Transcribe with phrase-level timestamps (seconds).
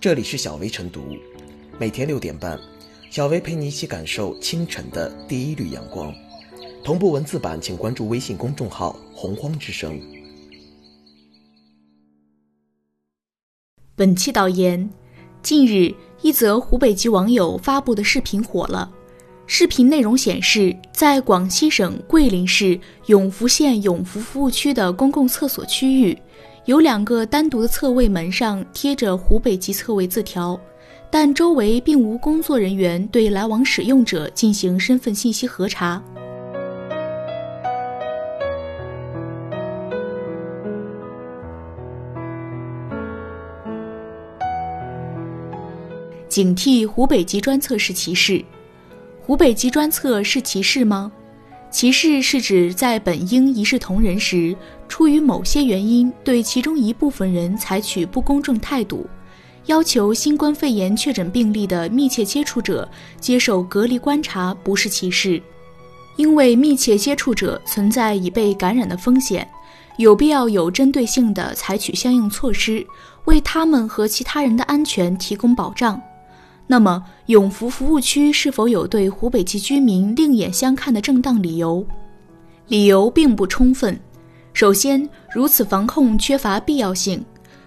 [0.00, 1.14] 这里是小薇晨读，
[1.78, 2.58] 每天六点半，
[3.10, 6.10] 小薇陪你一起感受清晨的第一缕阳光。
[6.82, 10.00] 同步文字版，请关注微信公众号“洪荒之声”。
[13.94, 14.88] 本期导言：
[15.42, 18.90] 近日，一则湖北籍网友发布的视频火了。
[19.46, 26.16] 视频内容显示，在广西省桂林市永福县永福服务区的公共厕所区域。
[26.66, 30.60] 有两个单独的侧位门上贴着湖北籍侧位字条，
[31.10, 36.00] 但周围并无工作人员对来往使用者进行身份信息核查。
[46.28, 48.44] 警惕湖北籍专测是歧视，
[49.20, 51.10] 湖北籍专测是歧视吗？
[51.70, 54.56] 歧视是指在本应一视同仁时，
[54.88, 59.06] 出于某些原因对其中一部分人采取不公正态度，
[59.66, 62.88] 要求新冠肺炎确诊病例的密切接触者
[63.20, 65.40] 接受隔离观察，不是歧视，
[66.16, 69.48] 因为密切接触者存在已被感染的风险，
[69.96, 72.84] 有必要有针对性地采取相应措施，
[73.26, 76.02] 为他们和其他人的安全提供保障。
[76.70, 81.84] 那么，永福服务区是否有对湖北籍居民另眼相看的正当理由？
[82.68, 83.98] 理由并不充分。
[84.52, 87.24] 首先，如此防控缺乏必要性。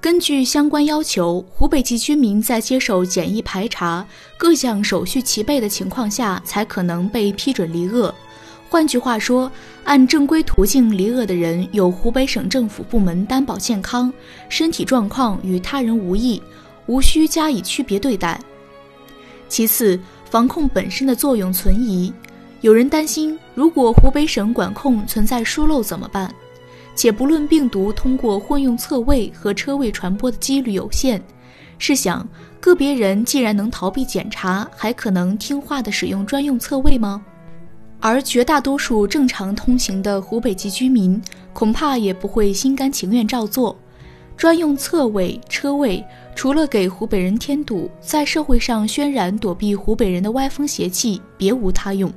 [0.00, 4.06] 根据相关要求，湖北籍居民在接受检疫排查、
[4.38, 8.14] 各项手续齐备的情况下，才可能被批准离鄂。
[8.68, 9.50] 换句话说，
[9.82, 14.12] 按正规途径离鄂的人，有湖北省政府部门担保健康、
[14.48, 16.40] 身体状况与他人无异，
[16.86, 18.40] 无需加以区别对待。
[19.54, 19.96] 其次，
[20.28, 22.12] 防控本身的作用存疑。
[22.60, 26.28] 有人担心，如果湖北省管控存在疏漏怎么办？
[26.96, 31.22] 且不论病毒通过混用侧位和车位传播的几率有限，
[31.78, 32.26] 试想，
[32.58, 37.24] 个别人既然能逃避检查，还可能听话地使用专用侧位吗？
[38.00, 43.78] 而绝大多数正常通行的湖北籍居民，恐怕也不会心甘情愿照做。
[44.36, 52.12] 专用侧位、车位，除了给湖北人添堵，在社会上渲染躲避湖北人的歪风邪气，别无他用。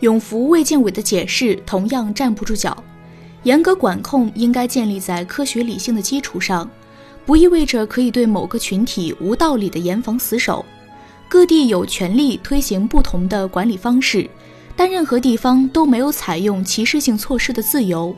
[0.00, 2.76] 永福卫健委的解释同样站不住脚。
[3.42, 6.68] 严格管控应该建立在科学理性的基础上，
[7.26, 10.64] 不意味着可以对某个群体无道理的严防死守。
[11.28, 14.28] 各地有权利推行不同的管理方式，
[14.76, 18.14] 但任何地方都没有采用歧视性措施的自由。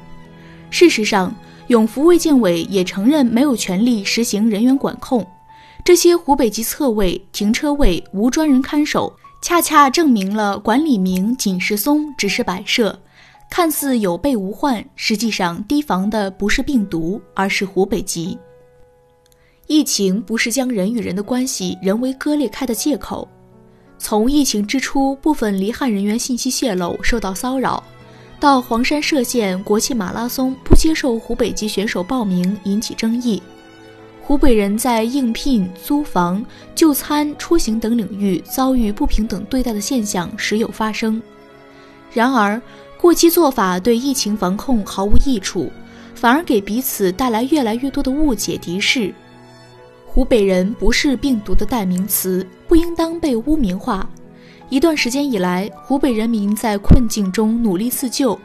[0.68, 1.34] 事实上，
[1.68, 5.26] 永福卫健委也承认没有权利实行人员管控。
[5.84, 12.98] 这些湖北籍侧位、停车位无专人看守，恰恰证明了管理名仅是松，只是摆设，
[13.50, 18.38] 看似有备无患，实际上提防的不是病毒，而是湖北籍。
[19.66, 23.26] 疫情不是将人与人的关系人为割裂开的借口。
[23.98, 27.82] 从疫情之初，部分离汉人员信息泄露，受到骚扰。
[28.44, 33.42] 到黄山歙县国际马拉松不接受湖北籍选手报名引起争议，
[34.20, 36.44] 湖北人在应聘、租房、
[36.74, 41.22] 就餐、出行等领域遭遇不平等对待的现象时有发生。
[42.12, 42.60] 然而，
[43.00, 45.72] 过激做法对疫情防控毫无益处，
[46.14, 49.10] 反而给彼此带来越来越多的误解、敌视。
[50.04, 54.06] 湖北人不是病毒的代名词，不应当被污名化。
[54.74, 58.36] 一段时间以来，湖北人民在困境中努力自救，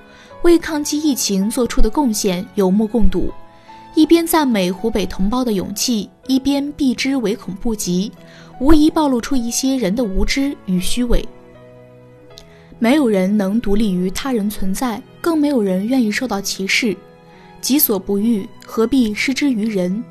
[0.43, 3.33] 为抗击疫情做出的贡献有目共睹。
[3.95, 8.11] 一边赞美湖北同胞的勇气，一边避之唯恐不及，
[8.59, 11.27] 无疑暴露出一些人的无知与虚伪。
[12.77, 16.95] 没有人能独立于他人存在，更没有人愿意受到歧视。
[17.59, 20.03] 己所不欲，何必施之于人？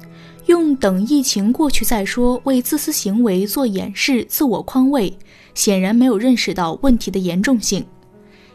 [0.47, 5.17] 用等疫情过去再说为自私行为做掩饰、自我宽慰。
[5.59, 7.85] 显然没有认识到问题的严重性。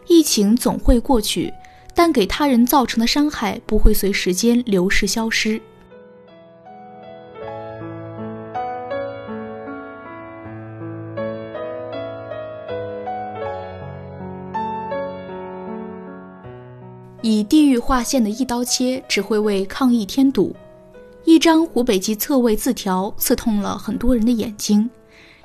[0.08, 1.54] 疫情总会过去，
[1.94, 5.62] 但给他人造成的伤害不会随时间流逝消失。
[17.22, 20.56] 以地域划线的一刀切，只会为抗疫添堵。
[21.26, 24.90] 一张湖北籍侧位字条，刺痛了很多人的眼睛。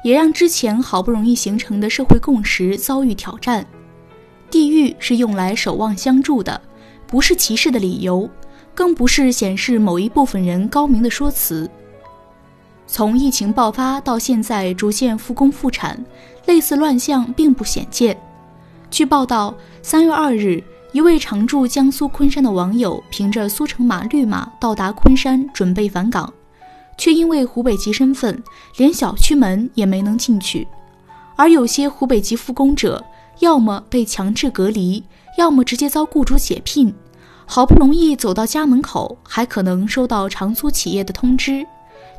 [0.02, 3.66] 也让之前好不容易形成的社会共识遭遇挑战。
[4.50, 6.60] 地域是用来守望相助的，
[7.06, 8.28] 不是歧视的理由，
[8.74, 11.70] 更不是显示某一部分人高明的说辞。
[12.86, 16.02] 从疫情爆发到现在逐渐复工复产，
[16.46, 18.16] 类似乱象并不鲜见。
[18.90, 26.32] 据报道，三月二日，一位常驻江苏昆山的网友凭着苏城码绿码到达昆山，准备返岗。
[26.98, 28.42] 却因为湖北籍身份，
[28.76, 30.68] 连小区门也没能进去。
[31.36, 33.02] 而有些湖北籍复工者，
[33.38, 35.02] 要么被强制隔离，
[35.38, 36.92] 要么直接遭雇主解聘。
[37.46, 41.64] 好不容易走到家门口，还可能收到长租企业的通知，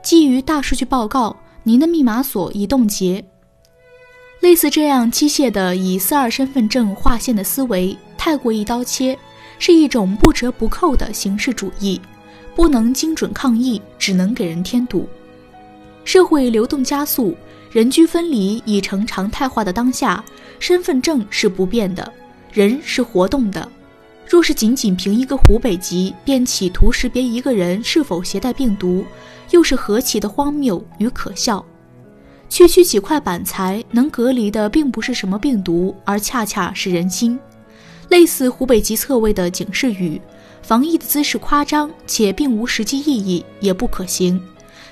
[0.02, 3.24] 基于大数据报告，您的密码锁已冻结。
[4.40, 9.20] 类似这样机械的以四二身份证划线的思维，太过一刀切，
[9.60, 12.00] 是一种不折不扣的形式主义，
[12.60, 15.08] 不能精准抗疫，只能给人添堵。
[16.04, 17.34] 社会流动加速，
[17.72, 20.22] 人居分离已成常态化的当下，
[20.60, 22.12] 身份证是不变的，
[22.52, 23.66] 人是活动的。
[24.28, 29.06] 若是仅仅凭一个湖北籍便企图识别一个人是否携带病毒，
[29.52, 31.66] 又是何其的荒谬与可笑！
[32.50, 37.40] 区区几块板材能隔离的并不是什么病毒，而恰恰是人心。
[38.10, 40.20] 类似湖北籍侧位的警示语，
[40.70, 44.40] 防疫的姿势夸张且并无实际意义，也不可行。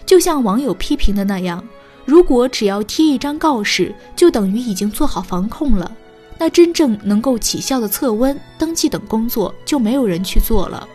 [0.07, 1.63] 就像网友批评的那样，
[2.03, 5.95] 如果只要贴一张告示，就等于已经做好防控了。
[6.39, 10.87] 那真正能够起效的测温、登记等工作就没有人去做了，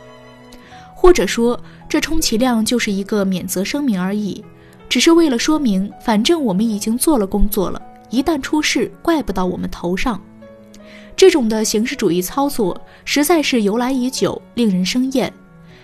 [0.96, 1.56] 或者说
[1.88, 4.44] 这充其量就是一个免责声明而已，
[4.88, 7.80] 只是为了说明，反正我们已经做了工作了，
[8.10, 10.20] 一旦出事怪不到我们头上。
[11.16, 15.32] 这种的形式主义操作实在是由来已久，令人生厌。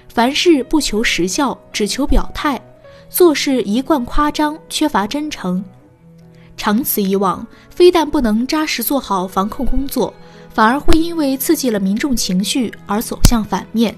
[0.09, 2.61] 凡事不求实效，只求表态，
[3.09, 5.63] 做事一贯夸张，缺乏真诚。
[6.57, 10.13] 长此以往，非但不能扎实做好防控工作，
[10.53, 13.95] 反而会因为刺激了民众情绪而走向反面。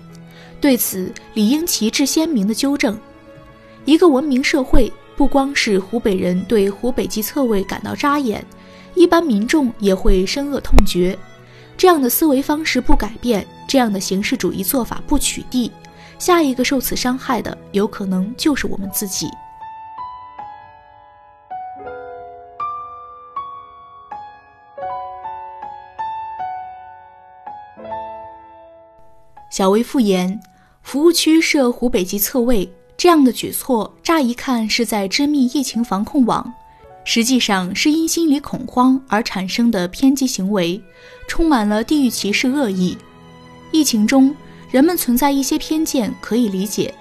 [0.60, 2.98] 对此，理应旗帜鲜明的纠正。
[3.86, 8.44] 一个文明社会，不光是湖北人对湖北籍侧位感到扎眼，
[8.94, 11.18] 一般民众也会深恶痛绝。
[11.76, 15.70] 这样的思维方式不改变，这样的形式主义做法不取缔，
[16.18, 19.26] 下一个受此伤害的，有可能就是我们自己。
[29.50, 30.40] 小微复言，
[30.82, 36.54] 服务区设湖北籍侧位这样的举措，乍一看是在织密疫情防控网，
[37.04, 40.80] 实际上是因心理恐慌而产生的偏激行为，
[41.26, 42.96] 充满了地域歧视恶意。
[43.72, 44.34] 疫情中，
[44.70, 46.92] 人们存在一些偏见可以理解，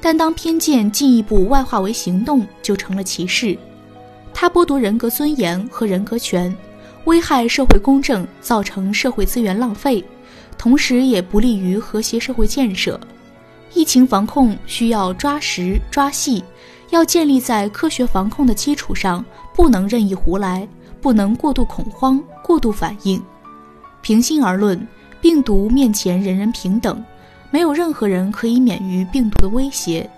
[0.00, 3.58] 但当偏见进一步外化为行动，就成了歧视。
[4.34, 6.54] 它剥夺人格尊严和人格权，
[7.06, 10.04] 危害社会公正，造成社会资源浪费。
[10.56, 13.00] 同时也不利于和谐社会建设。
[13.74, 16.42] 疫情防控需要抓实抓细，
[16.90, 19.24] 要建立在科学防控的基础上，
[19.54, 20.66] 不能任意胡来，
[21.00, 23.22] 不能过度恐慌、过度反应。
[24.00, 24.86] 平心而论，
[25.20, 27.04] 病毒面前人人平等，
[27.50, 30.08] 没有任何人可以免于病毒的威胁。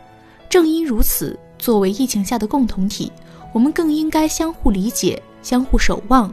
[0.49, 3.11] 正因如此，作为疫情下的共同体，
[3.53, 6.33] 我们更应该相互理解、相互守望。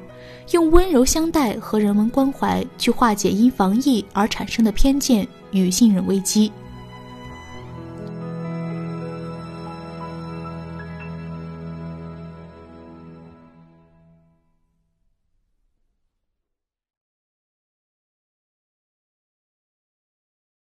[0.51, 6.51] 用温柔相待和人文关怀去化解因防疫而产生的偏见与信任危机。